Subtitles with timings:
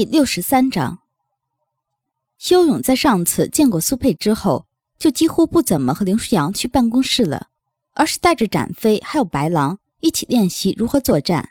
[0.00, 1.00] 第六十三章，
[2.38, 4.66] 修勇在上次见过苏佩之后，
[4.98, 7.48] 就几乎不怎么和林舒扬去办公室了，
[7.92, 11.50] 而是带着展飞还有白狼一起练习如何作战。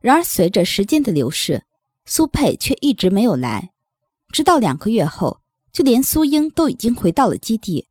[0.00, 1.64] 然而，随着时间的流逝，
[2.06, 3.72] 苏佩却一直没有来，
[4.30, 7.88] 直到两个月后，就连苏英都已经回到了基地，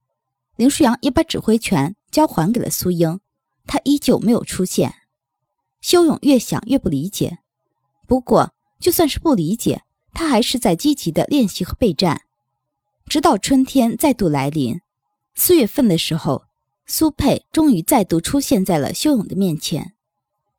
[0.55, 3.19] 林舒扬也把指挥权交还给了苏英，
[3.67, 4.95] 他依旧没有出现。
[5.81, 7.37] 修勇越想越不理解，
[8.07, 8.55] 不过。
[8.83, 9.81] 就算是不理解，
[10.13, 12.23] 他还是在积极的练习和备战，
[13.05, 14.81] 直到春天再度来临。
[15.35, 16.43] 四月份的时候，
[16.85, 19.93] 苏佩终于再度出现在了修勇的面前。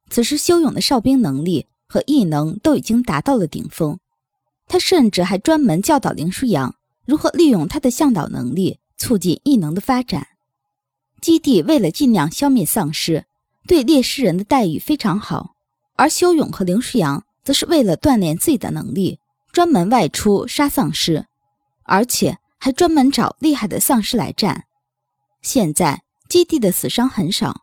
[0.08, 3.98] 此时，修勇的哨兵能力和异能都已经达到了顶峰，
[4.68, 10.28] 他甚至还专门教导林舒扬如何利用他的向导能力促进异能的发展。
[11.20, 13.26] 基地为了尽量消灭丧尸，
[13.66, 15.54] 对猎尸人的待遇非常好，
[15.96, 17.22] 而修勇和林舒扬。
[17.44, 19.20] 则是为了锻炼自己的能力，
[19.52, 21.26] 专门外出杀丧尸，
[21.82, 24.64] 而且还专门找厉害的丧尸来战。
[25.42, 27.62] 现在基地的死伤很少，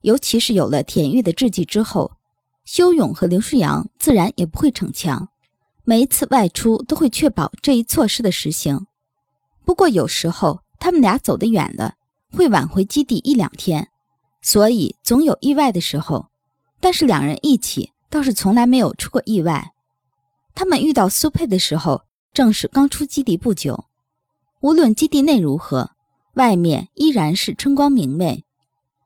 [0.00, 2.12] 尤其是有了田玉的制剂之后，
[2.64, 5.28] 修勇和刘舒阳自然也不会逞强，
[5.84, 8.86] 每一次外出都会确保这一措施的实行。
[9.64, 11.94] 不过有时候他们俩走得远了，
[12.32, 13.88] 会晚回基地一两天，
[14.42, 16.26] 所以总有意外的时候。
[16.80, 17.91] 但是两人一起。
[18.12, 19.72] 倒是从来没有出过意外。
[20.54, 22.02] 他们遇到苏佩的时候，
[22.34, 23.86] 正是刚出基地不久。
[24.60, 25.92] 无论基地内如何，
[26.34, 28.44] 外面依然是春光明媚，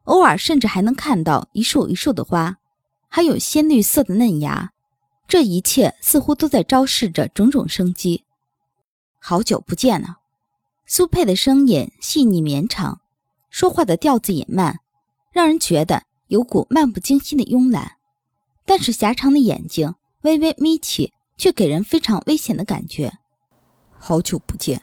[0.03, 2.57] 偶尔甚至还能看到一束一束的花，
[3.09, 4.73] 还有鲜绿色的嫩芽。
[5.29, 8.25] 这一切似乎都在昭示着种种生机。
[9.21, 10.17] 好久不见了，
[10.85, 13.01] 苏佩的声音细腻绵长，
[13.51, 14.81] 说话的调子也慢，
[15.31, 17.96] 让人觉得有股漫不经心的慵懒。
[18.67, 23.13] 但是狭长的眼睛微微眯起，却给人非常危险的感觉。
[23.99, 24.83] 好久不见，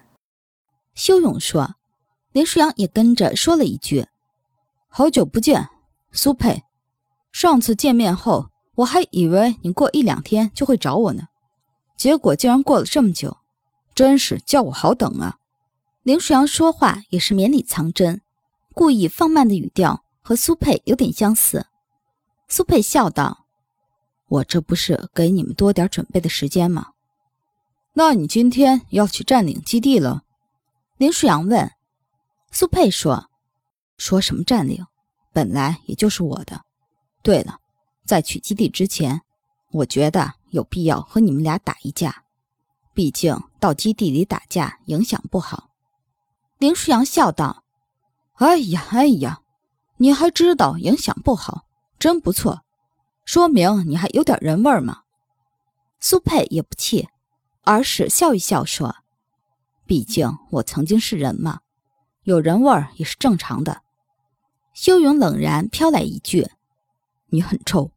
[0.95, 1.75] 修勇说。
[2.31, 4.07] 林舒扬也跟着说了一句
[4.89, 5.69] ：“好久不见，
[6.11, 6.63] 苏佩。
[7.31, 11.27] 上次见面后，我还以为你过一两天就会找我呢，
[11.95, 13.37] 结果竟然过了这么久，
[13.93, 15.37] 真是叫我好等啊。”
[16.01, 18.21] 林舒扬说话也是绵里藏针，
[18.73, 21.67] 故意放慢的语调和苏佩有点相似。
[22.47, 23.42] 苏佩笑道。
[24.33, 26.93] 我这不是给你们多点准备的时间吗？
[27.93, 30.23] 那你今天要去占领基地了？
[30.97, 31.71] 林舒扬问。
[32.51, 33.29] 苏佩说
[33.97, 34.83] ：“说什么占领？
[35.33, 36.59] 本来也就是我的。
[37.21, 37.59] 对了，
[38.05, 39.21] 在去基地之前，
[39.71, 42.23] 我觉得有必要和你们俩打一架，
[42.91, 45.69] 毕竟到基地里打架影响不好。”
[46.57, 47.63] 林舒扬笑道
[48.41, 49.41] ：“哎呀，哎呀，
[49.97, 51.67] 你还知道影响不好，
[51.99, 52.61] 真不错。”
[53.25, 55.03] 说明你还有点人味儿嘛？
[55.99, 57.07] 苏佩也不气，
[57.61, 58.97] 而是笑一笑说
[59.87, 61.61] ：“毕竟我曾经是人嘛，
[62.23, 63.81] 有人味儿也是正常的。”
[64.75, 66.49] 修勇冷然飘来一句
[67.31, 67.91] ：“你很臭，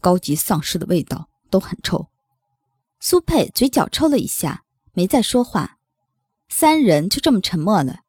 [0.00, 2.08] 高级丧尸的味道都很臭。”
[3.00, 5.78] 苏佩嘴角抽了一下，没再说话。
[6.48, 8.00] 三人就这么沉默了，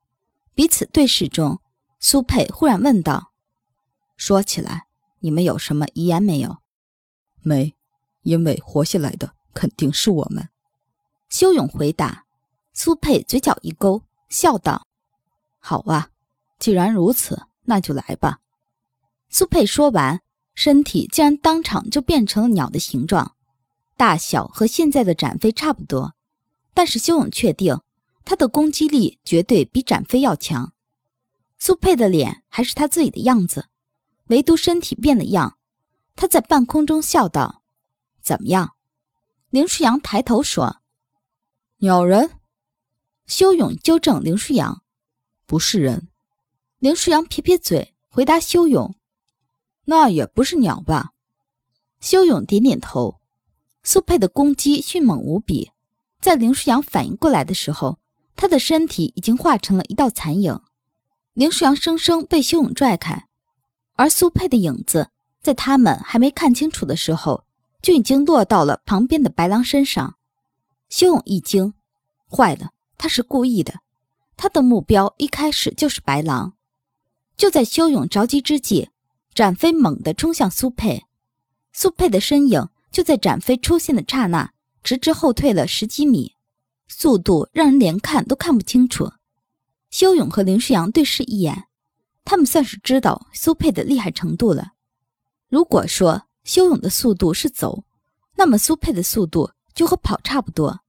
[0.53, 1.59] 彼此对视中，
[1.99, 3.31] 苏佩忽然问道
[4.15, 4.85] ：“说起来。”
[5.21, 6.57] 你们有什么遗言没有？
[7.41, 7.75] 没，
[8.21, 10.49] 因为活下来的肯定是我们。
[11.29, 12.25] 修勇回答。
[12.73, 14.87] 苏佩嘴角一勾，笑道
[15.59, 16.09] ：“好啊，
[16.57, 18.39] 既然如此，那就来吧。”
[19.29, 20.21] 苏佩说完，
[20.55, 23.35] 身体竟然当场就变成了鸟的形状，
[23.97, 26.15] 大小和现在的展飞差不多。
[26.73, 27.77] 但是修勇确定，
[28.23, 30.73] 他的攻击力绝对比展飞要强。
[31.59, 33.67] 苏佩的脸还是他自己的样子。
[34.31, 35.57] 唯独身体变了样，
[36.15, 37.63] 他在半空中笑道
[38.23, 38.75] ：“怎么样？”
[39.51, 40.77] 林舒扬抬头说
[41.79, 42.31] ：“鸟人。”
[43.27, 44.83] 修勇纠正林舒扬
[45.45, 46.07] ：“不是人。”
[46.79, 48.95] 林舒扬撇撇嘴，回答修勇
[49.83, 51.11] ：“那也不是鸟吧？”
[51.99, 53.19] 修勇点点头。
[53.83, 55.71] 苏佩的攻击迅猛无比，
[56.21, 57.99] 在林舒扬反应过来的时候，
[58.37, 60.61] 他的身体已经化成了一道残影。
[61.33, 63.27] 林舒扬生生被修勇拽开。
[64.01, 65.11] 而苏佩的影子，
[65.43, 67.45] 在他们还没看清楚的时候，
[67.83, 70.17] 就已经落到了旁边的白狼身上。
[70.89, 71.75] 修勇一惊，
[72.27, 73.81] 坏了，他是故意的。
[74.35, 76.53] 他的目标一开始就是白狼。
[77.37, 78.89] 就在修勇着急之际，
[79.35, 81.05] 展飞猛地冲向苏佩，
[81.71, 84.51] 苏佩的身影就在展飞出现的刹那，
[84.81, 86.35] 直直后退了十几米，
[86.87, 89.11] 速度让人连看都看不清楚。
[89.91, 91.67] 修勇和林世阳对视一眼。
[92.23, 94.73] 他们算是知道苏佩的厉害程度了。
[95.49, 97.83] 如果说修勇的速度是走，
[98.35, 100.81] 那么苏佩的速度就和跑差不多。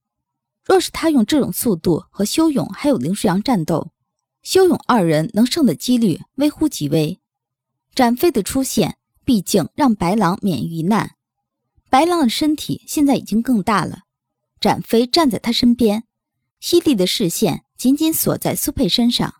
[0.63, 3.91] 若是他用这种速度和修勇还有林舒扬战斗，
[4.41, 7.19] 修勇二人能胜的几率微乎其微。
[7.93, 11.15] 展飞的出现，毕竟让白狼免于一难。
[11.89, 14.03] 白狼的身体现在已经更大了，
[14.59, 16.05] 展飞站在他身边，
[16.59, 19.35] 犀利的视线紧紧锁在苏佩身上。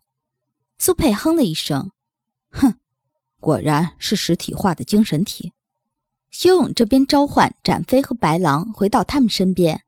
[0.78, 1.92] 苏佩哼了一声
[2.52, 2.76] ：“哼，
[3.40, 5.54] 果然是实体化的精神体。”
[6.30, 9.84] 修勇这边召唤展飞和白狼回到他们身边。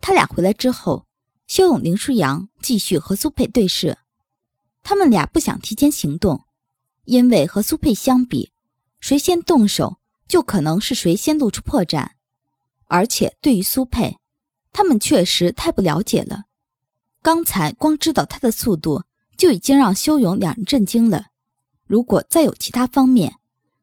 [0.00, 1.06] 他俩回来之后，
[1.46, 3.98] 修勇、林舒扬继续和苏佩对视。
[4.82, 6.44] 他们俩不想提前行动，
[7.04, 8.52] 因为和苏佩相比，
[9.00, 9.98] 谁先动手
[10.28, 12.10] 就可能是谁先露出破绽。
[12.86, 14.18] 而且对于苏佩，
[14.72, 16.44] 他们确实太不了解了。
[17.22, 19.04] 刚才光知道他的速度
[19.36, 21.26] 就已经让修勇两人震惊了。
[21.86, 23.36] 如果再有其他方面，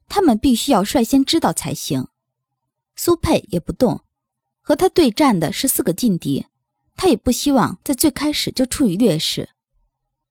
[0.10, 2.08] 他们必须要率先知道才行。
[2.96, 4.02] 苏佩也不动，
[4.62, 6.46] 和他对战的是四个劲敌，
[6.96, 9.50] 他也不希望在最开始就处于劣势。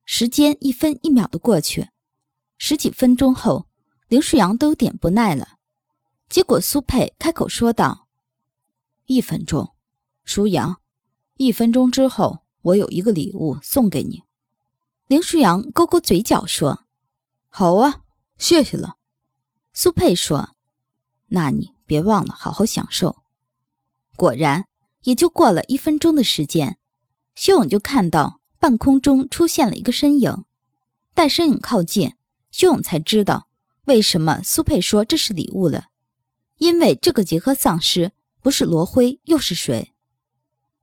[0.05, 1.89] 时间一分一秒的过去，
[2.59, 3.67] 十几分钟后，
[4.09, 5.57] 林舒扬都有点不耐了。
[6.29, 8.09] 结果苏佩开口说道
[9.07, 9.75] ：“一分钟，
[10.25, 10.81] 舒扬，
[11.37, 14.23] 一分钟之后，我有一个礼物送给你。”
[15.13, 16.87] 林舒扬勾勾嘴角说
[17.51, 18.01] ：“好啊，
[18.39, 18.97] 谢谢了。”
[19.75, 20.57] 苏佩说
[21.29, 23.19] ：“那你别忘了好好享受。”
[24.17, 24.65] 果然，
[25.03, 26.79] 也就过了一分钟的时间，
[27.35, 28.41] 修勇就看到。
[28.59, 30.45] 半空中出现了一个身影，
[31.13, 32.15] 待身影靠近，
[32.51, 33.49] 修勇才知道
[33.85, 35.89] 为什么苏佩说这是礼物了。
[36.57, 39.93] 因为这个结合丧尸不是罗辉又是谁？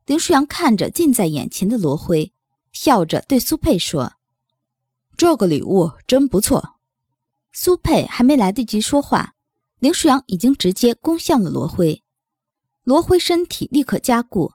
[0.05, 2.31] 林舒扬看着近在眼前的罗辉，
[2.71, 4.13] 笑着对苏佩说
[5.19, 6.77] ：“这个礼物真不错。”
[7.51, 9.33] 苏佩还没来得及说话，
[9.79, 12.01] 林舒扬已经直接攻向了罗辉，
[12.85, 14.53] 罗辉身体立刻加固。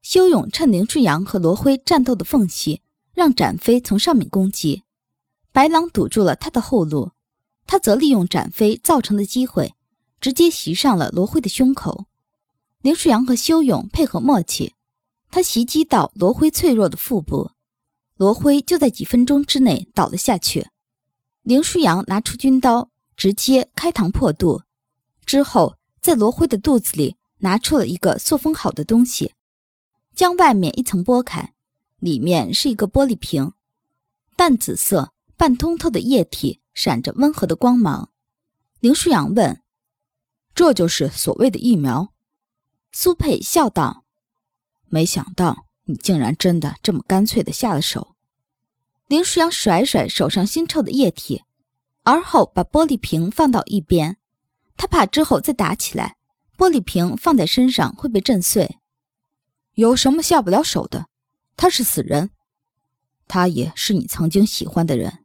[0.00, 2.80] 修勇趁林舒阳和罗辉战斗的缝隙，
[3.12, 4.84] 让展飞从上面攻击。
[5.52, 7.10] 白狼堵住了他的后路，
[7.66, 9.74] 他则利用展飞造成的机会，
[10.22, 12.06] 直接袭上了罗辉的胸口。
[12.80, 14.72] 林舒阳和修勇配合默契，
[15.30, 17.50] 他袭击到罗辉脆弱的腹部，
[18.18, 20.66] 罗辉就在几分钟之内倒了下去。
[21.42, 24.62] 林舒扬拿出军刀，直接开膛破肚，
[25.24, 29.34] 之后在罗辉的肚子里拿出了一个塑封好的东西。
[30.16, 31.54] 将外面一层剥开，
[32.00, 33.52] 里面是一个玻璃瓶，
[34.34, 38.10] 淡紫色、半通透的液体闪着温和的光芒。
[38.80, 39.62] 林舒扬问
[40.56, 42.12] ：“这就是所谓的疫苗？”
[42.90, 44.04] 苏佩笑道
[44.90, 48.14] ：“没想到你竟然真的这么干脆的下了手。”
[49.08, 51.42] 林舒扬甩甩手上腥臭的液体，
[52.04, 54.18] 而后把玻璃瓶放到一边，
[54.76, 56.16] 他怕之后再打起来，
[56.56, 58.78] 玻璃瓶放在身上会被震碎。
[59.74, 61.06] 有什么下不了手的？
[61.56, 62.30] 他是死人，
[63.26, 65.24] 他也是你曾经喜欢的人。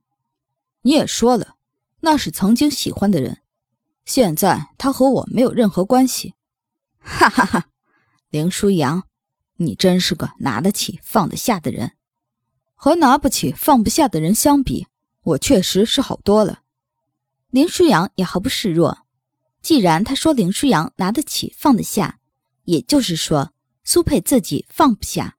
[0.84, 1.56] 你也说了，
[2.00, 3.42] 那是曾经喜欢的人。
[4.06, 6.36] 现在他和我没有任何关系。
[7.00, 7.68] 哈哈哈，
[8.30, 9.08] 林舒扬，
[9.58, 11.94] 你真是个拿得起放得下的人。
[12.76, 14.88] 和拿不起放不下的人相比，
[15.24, 16.62] 我确实是好多了。
[17.50, 19.00] 林舒扬也毫不示弱。
[19.62, 22.20] 既然他说林舒扬拿得起放得下，
[22.66, 23.52] 也就是说。
[23.86, 25.36] 苏佩自己放不下，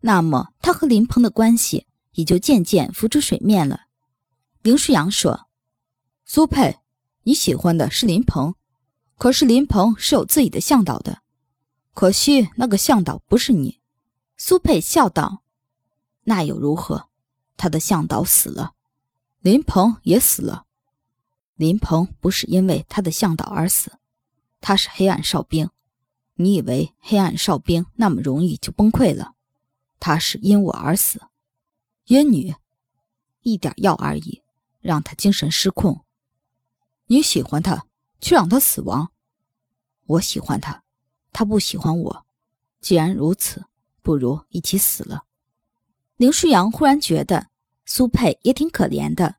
[0.00, 3.82] 那么他和林鹏的关系也就渐渐浮出水面了。
[4.62, 5.48] 林舒扬说
[6.24, 6.78] ：“苏佩，
[7.24, 8.54] 你喜欢的是林鹏，
[9.18, 11.20] 可是林鹏是有自己的向导的，
[11.94, 13.80] 可惜那个向导不是你。”
[14.36, 15.42] 苏佩笑道
[16.24, 17.08] ：“那又如何？
[17.56, 18.74] 他的向导死了，
[19.40, 20.66] 林鹏也死了。
[21.54, 23.92] 林鹏不是因为他的向导而死，
[24.60, 25.70] 他是黑暗哨兵。”
[26.36, 29.34] 你以为黑暗哨兵那么容易就崩溃了？
[30.00, 31.22] 他是因我而死，
[32.06, 32.56] 因你，
[33.42, 34.42] 一点药而已，
[34.80, 36.04] 让他精神失控。
[37.06, 37.86] 你喜欢他，
[38.20, 39.12] 却让他死亡。
[40.06, 40.82] 我喜欢他，
[41.34, 42.24] 他不喜欢我。
[42.80, 43.64] 既然如此，
[44.02, 45.24] 不如一起死了。
[46.16, 47.48] 林舒扬忽然觉得
[47.84, 49.36] 苏佩也挺可怜的，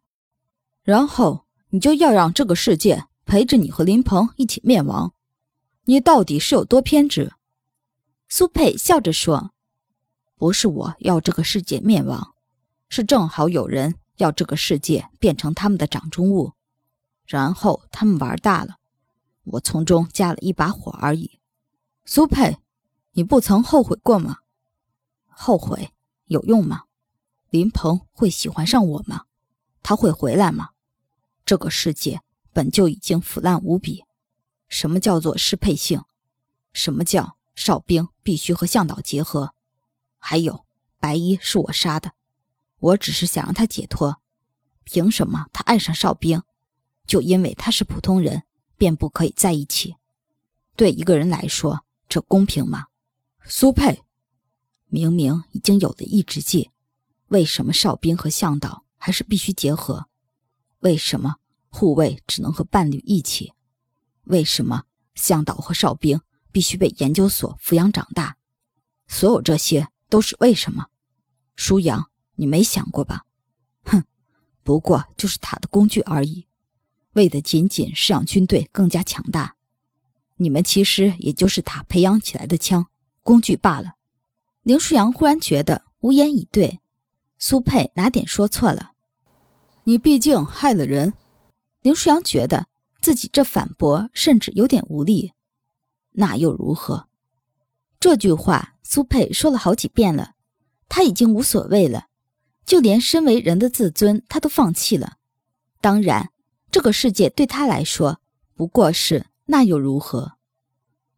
[0.84, 5.14] 然后你就要让这个世界陪着你和林鹏一起灭亡。
[5.86, 7.32] 你到底是有多偏执？
[8.28, 9.52] 苏佩笑着说
[10.36, 12.34] ：“不是我要这个世界灭亡，
[12.90, 16.54] 是正好有人要这个世界变成他们的掌中物，
[17.25, 18.78] 然后他们玩大了，
[19.44, 21.40] 我从中加了一把火而已。”
[22.08, 22.60] 苏佩，
[23.14, 24.38] 你不曾后悔过吗？
[25.28, 25.92] 后悔
[26.26, 26.84] 有用吗？
[27.50, 29.26] 林鹏会喜欢上我吗？
[29.82, 30.70] 他会回来吗？
[31.46, 32.22] 这个世界
[32.54, 34.06] 本就已经腐烂无比。
[34.68, 36.04] 什么叫做适配性？
[36.74, 39.56] 什么叫哨兵必须和向导结合。
[40.20, 40.64] 还有，
[41.00, 42.14] 白衣是我杀的，
[42.78, 44.22] 我只是想让他解脱。
[44.84, 46.44] 凭什么他爱上哨兵，
[47.08, 48.44] 就因为他是普通人，
[48.78, 49.96] 便不可以在一起？
[50.76, 51.84] 对一个人来说，
[52.15, 52.86] 这公平吗？
[53.43, 54.05] 苏佩，
[54.86, 56.72] 明明已经有了抑制剂，
[57.27, 60.07] 为什么哨兵和向导还是必须结合？
[60.79, 61.36] 为什么
[61.67, 63.51] 护卫只能和伴侣一起？
[64.24, 66.22] 为什么向导和哨兵
[66.53, 68.38] 必须被研究所抚养长大？
[69.10, 70.88] 所有这些都是为什么？
[71.57, 73.25] 舒阳，你没想过吧？
[73.84, 74.05] 哼！
[74.63, 76.48] 不过就是塔的工具而已，
[77.12, 79.55] 为的仅仅是让军队更加强大。
[80.38, 82.88] 你们其实也就是他培养起来的枪
[83.24, 83.96] 工具罢了。
[84.63, 86.80] 林舒扬忽然觉得无言以对，
[87.38, 88.92] 苏佩哪点说错了？
[89.84, 91.13] 你毕竟害了人。
[91.82, 92.68] 林舒扬觉得
[93.00, 95.34] 自己这反驳甚至有点无力。
[96.12, 97.08] 那又如何？
[98.00, 100.34] 这句话苏佩说了好几遍了，
[100.89, 102.08] 他已经无所谓了。
[102.65, 105.18] 就连身为人的自尊，他都放弃了。
[105.80, 106.32] 当然，
[106.72, 108.20] 这个世界对他来说
[108.56, 110.38] 不过是那又如何？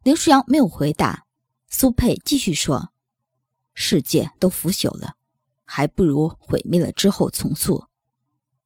[0.04, 1.26] 林舒扬没有回答。
[1.70, 2.94] 苏佩继续说
[3.74, 5.16] ：“世界都腐朽了，
[5.66, 7.88] 还不如毁灭了之后重塑。”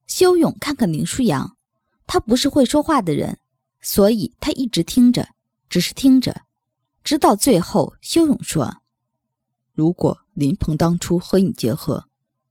[0.06, 1.56] 修勇看看林舒扬，
[2.06, 3.38] 他不是会说话的人，
[3.80, 5.30] 所以他一直听着，
[5.68, 6.42] 只是听着，
[7.02, 8.82] 直到最后，修勇说
[9.74, 12.08] ：“如果林鹏当初和你结合。”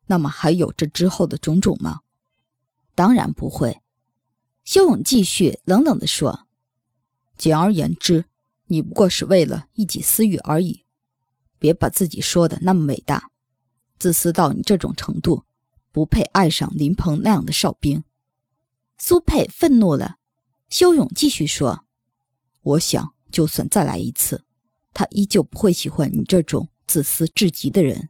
[0.08, 2.01] 那么还有这之后的种种吗？
[2.96, 3.82] 当然不会。
[4.65, 6.48] 修勇继续冷冷地说
[7.41, 8.25] ：“简而言之，
[8.67, 10.83] 你不过是为了一己私欲而已。
[11.57, 13.31] 别把自己说的那么伟大，
[13.98, 15.43] 自私到你这种程度，
[15.91, 18.03] 不配爱上林鹏那样的哨兵。”
[19.00, 20.17] 苏佩愤怒了。
[20.69, 21.83] 修勇继续说
[22.62, 24.45] ：“我想，就算再来一次，
[24.93, 28.10] 他依旧不会喜欢你这种自私至极的人。”